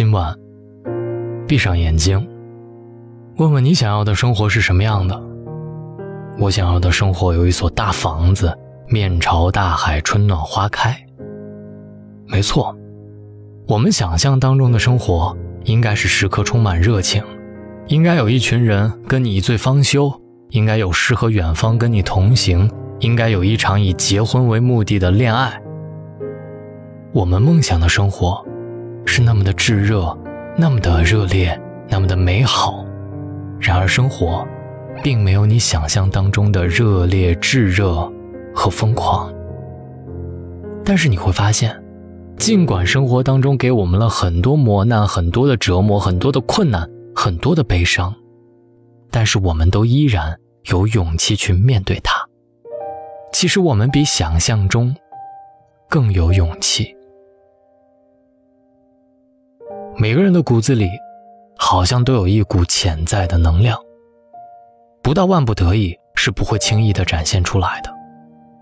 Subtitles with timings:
[0.00, 0.34] 今晚，
[1.46, 2.26] 闭上眼睛，
[3.36, 5.22] 问问你想要的生活是什么样的？
[6.38, 8.50] 我想要的生活有一所大房子，
[8.88, 10.96] 面朝大海，春暖花开。
[12.26, 12.74] 没错，
[13.68, 17.22] 我们想象当中的生活应该是时刻充满热情，
[17.88, 20.10] 应该有一群人跟你一醉方休，
[20.48, 22.70] 应该有诗和远方跟你同行，
[23.00, 25.60] 应该有一场以结婚为目的的恋爱。
[27.12, 28.42] 我们梦想的生活。
[29.12, 30.16] 是那么的炙热，
[30.56, 32.86] 那么的热烈，那么的美好。
[33.58, 34.46] 然而，生活
[35.02, 38.08] 并没有你想象当中的热烈、炙热
[38.54, 39.28] 和疯狂。
[40.84, 41.76] 但是你会发现，
[42.36, 48.14] 尽管生活当中给我们了很多磨难、很多的折磨、很多的困难、很多的悲伤，
[49.10, 50.38] 但是我们都依然
[50.70, 52.14] 有勇气去面对它。
[53.32, 54.94] 其实，我们比想象中
[55.88, 56.94] 更有勇气。
[60.00, 60.88] 每个人的骨子里，
[61.58, 63.78] 好像都有一股潜在的能量，
[65.02, 67.90] 不到万不得已是不会轻易的展现出来的。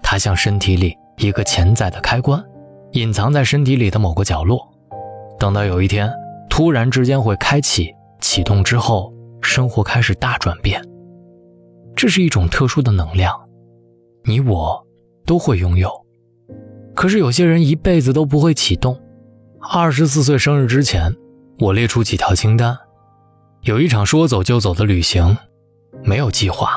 [0.03, 2.45] 它像身体里一个潜在的开关，
[2.91, 4.69] 隐藏在身体里的某个角落，
[5.39, 6.12] 等到有一天
[6.50, 10.83] 突然之间会开启，启动之后，生活开始大转变。
[11.95, 13.33] 这是一种特殊的能量，
[14.25, 14.84] 你我
[15.25, 15.89] 都会拥有。
[16.97, 19.00] 可是有些人一辈子都不会启动。
[19.61, 21.14] 二十四岁生日之前。
[21.61, 22.78] 我列出几条清单，
[23.62, 25.37] 有一场说走就走的旅行，
[26.05, 26.69] 没有计划；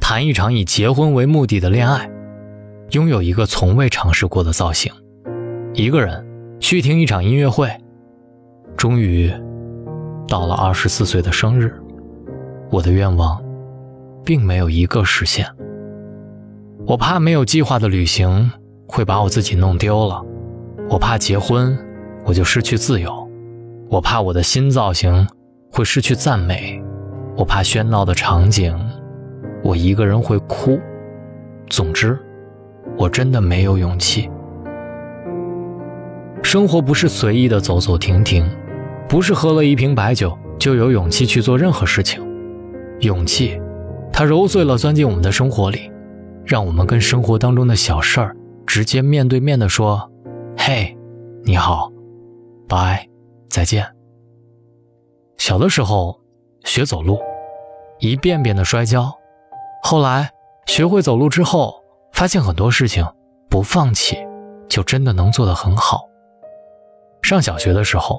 [0.00, 2.10] 谈一场以结婚为目的的恋爱，
[2.90, 4.92] 拥有一个从未尝试过的造型；
[5.72, 6.26] 一个人
[6.58, 7.70] 去听一场音乐会。
[8.76, 9.32] 终于，
[10.26, 11.72] 到了二十四岁的生日，
[12.72, 13.40] 我的愿望，
[14.24, 15.46] 并没有一个实现。
[16.88, 18.50] 我怕没有计划的旅行
[18.88, 20.20] 会把我自己弄丢了，
[20.90, 21.78] 我怕结婚
[22.24, 23.21] 我就失去自由。
[23.92, 25.28] 我怕我的新造型
[25.70, 26.82] 会失去赞美，
[27.36, 28.74] 我怕喧闹的场景，
[29.62, 30.80] 我一个人会哭。
[31.68, 32.18] 总之，
[32.96, 34.30] 我真的没有勇气。
[36.42, 38.48] 生活不是随意的走走停停，
[39.06, 42.26] 不是喝了一瓶白酒就有勇气去做任何事情。
[43.00, 43.60] 勇气，
[44.10, 45.92] 它揉碎了钻进我们的生活里，
[46.46, 48.34] 让我们跟生活当中的小事儿
[48.66, 50.10] 直接面对面的说
[50.56, 50.96] ：“嘿，
[51.44, 51.92] 你好，
[52.66, 53.06] 拜。”
[53.52, 53.86] 再见。
[55.36, 56.18] 小的时候
[56.64, 57.20] 学走路，
[57.98, 59.12] 一遍遍的摔跤，
[59.82, 60.30] 后来
[60.66, 61.74] 学会走路之后，
[62.12, 63.06] 发现很多事情
[63.50, 64.16] 不放弃
[64.68, 66.00] 就真的能做得很好。
[67.20, 68.18] 上小学的时候，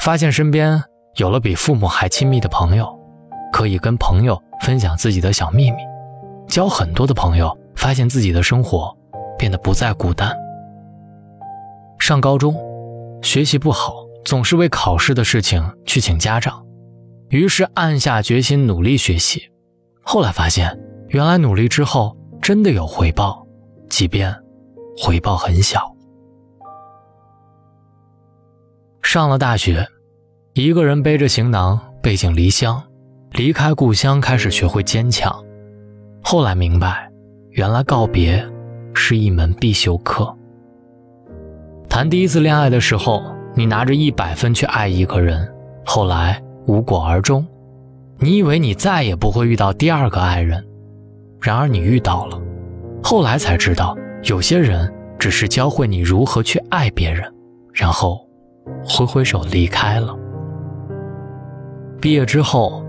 [0.00, 0.82] 发现身边
[1.16, 2.88] 有了比父母还亲密的朋友，
[3.52, 5.82] 可以跟朋友分享自己的小秘密，
[6.48, 8.96] 交很多的朋友，发现自己的生活
[9.38, 10.34] 变得不再孤单。
[11.98, 12.56] 上高中，
[13.20, 14.01] 学习不好。
[14.24, 16.64] 总是为考试的事情去请家长，
[17.28, 19.42] 于是暗下决心努力学习。
[20.02, 20.78] 后来发现，
[21.08, 23.46] 原来努力之后真的有回报，
[23.90, 24.34] 即便
[24.96, 25.92] 回报很小。
[29.02, 29.86] 上了大学，
[30.54, 32.82] 一个人背着行囊，背井离乡，
[33.32, 35.44] 离开故乡，开始学会坚强。
[36.22, 37.10] 后来明白，
[37.50, 38.48] 原来告别
[38.94, 40.34] 是一门必修课。
[41.88, 43.22] 谈第一次恋爱的时候。
[43.54, 45.46] 你拿着一百分去爱一个人，
[45.84, 47.46] 后来无果而终。
[48.18, 50.64] 你以为你再也不会遇到第二个爱人，
[51.40, 52.40] 然而你遇到了。
[53.02, 57.30] 后来才知道，有些人只是教会你如何去爱别人，
[57.74, 58.26] 然后
[58.84, 60.16] 挥挥手离开了。
[62.00, 62.82] 毕业之后，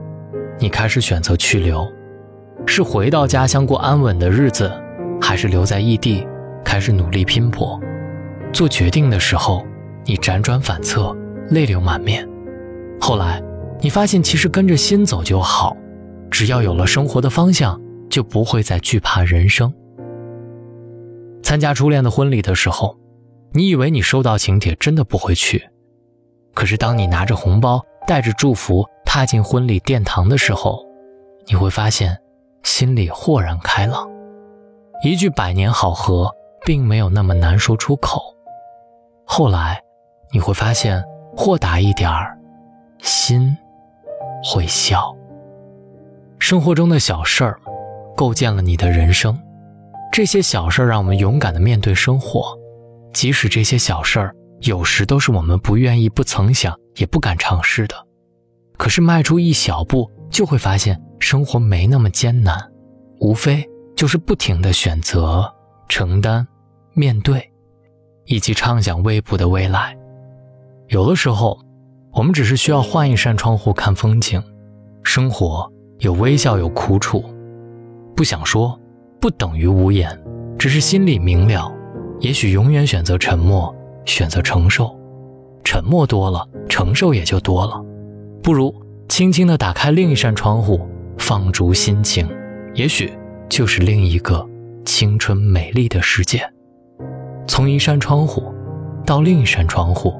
[0.59, 1.85] 你开始选择去留，
[2.66, 4.72] 是回到家乡过安稳的日子，
[5.19, 6.25] 还是留在异地
[6.63, 7.78] 开始努力拼搏？
[8.53, 9.66] 做决定的时候。
[10.05, 11.15] 你辗转反侧，
[11.49, 12.27] 泪流满面。
[12.99, 13.41] 后来，
[13.81, 15.75] 你发现其实跟着心走就好，
[16.31, 19.73] 只要有了生活的方向，就不会再惧怕人生。
[21.41, 22.97] 参加初恋的婚礼的时候，
[23.51, 25.69] 你以为你收到请帖真的不会去，
[26.53, 30.85] 可是当你拿着红包，带着祝福踏进婚礼殿堂的时候，
[31.47, 32.17] 你会发现
[32.63, 34.09] 心里豁然开朗。
[35.03, 36.33] 一句百年好合，
[36.65, 38.21] 并没有那么难说出口。
[39.25, 39.82] 后来。
[40.33, 41.01] 你会发现，
[41.38, 42.35] 豁达一点儿，
[42.97, 43.56] 心
[44.44, 45.15] 会笑。
[46.39, 47.59] 生活中的小事儿，
[48.18, 49.39] 构建了你的人生。
[50.12, 52.57] 这些小事儿让我们勇敢的面对生活，
[53.13, 57.95] 即使这些小事儿有时都是我们不愿意、不曾想、也不敢尝试的。
[58.75, 62.59] 可是迈出一小步，就会发现生活没那么艰难，
[63.19, 63.63] 无非
[63.95, 65.47] 就是不停的选择、
[65.88, 66.45] 承担、
[66.94, 67.47] 面对，
[68.25, 69.95] 以及畅想未卜的未来。
[70.94, 71.60] 有的时候，
[72.12, 74.40] 我们只是需要换一扇窗户看风景。
[75.01, 75.68] 生活
[75.98, 77.25] 有微笑，有苦楚。
[78.16, 78.80] 不想说，
[79.19, 80.07] 不等于无言，
[80.56, 81.74] 只是心里明了。
[82.19, 83.75] 也许永远选择沉默，
[84.06, 84.95] 选择承受。
[85.63, 87.84] 沉默多了，承受也就多了。
[88.44, 88.72] 不如
[89.10, 90.88] 轻轻地打开另一扇窗户，
[91.18, 92.30] 放逐心情，
[92.75, 93.12] 也许
[93.50, 94.48] 就是另一个
[94.86, 96.48] 青春美丽的世界。
[97.48, 98.54] 从一扇窗户
[99.07, 100.13] 到另一扇窗户，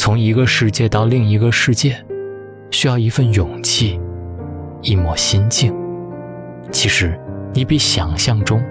[0.00, 2.02] 从一个世界到另一个世界，
[2.70, 4.00] 需要一份勇气，
[4.80, 5.74] 一抹心境。
[6.72, 7.20] 其实
[7.52, 8.64] 你比想象中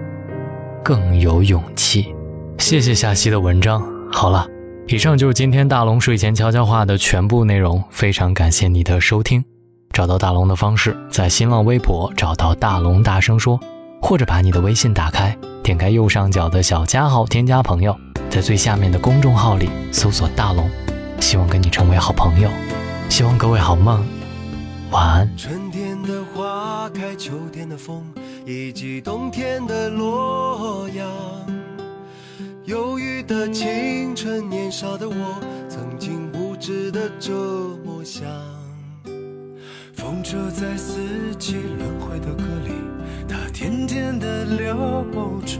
[0.83, 2.15] 更有勇气。
[2.57, 3.79] 谢谢夏曦的文章。
[4.11, 4.47] 好了，
[4.87, 7.83] 以上就是今天大龙睡前悄悄话的全部内容。
[7.91, 9.45] 非常感谢你的收听。
[9.93, 13.59] 找到大龙的方式，在新浪微博找到大龙，大声说，
[14.01, 15.37] 或者把你的微信打开。
[15.61, 17.95] 点开右上角的小加号，添加朋友，
[18.31, 20.67] 在最下面的公众号里搜索“大龙”，
[21.19, 22.49] 希望跟你成为好朋友，
[23.09, 24.03] 希望各位好梦，
[24.89, 25.37] 晚安。
[25.37, 28.03] 春天的花开，秋天的风，
[28.45, 31.07] 以及冬天的洛阳。
[32.65, 37.33] 忧郁的青春，年少的我，曾经无知的这
[37.83, 38.27] 么想。
[39.93, 42.71] 风车在四季轮回的歌里。
[43.27, 45.05] 它甜甜的流
[45.45, 45.59] 转，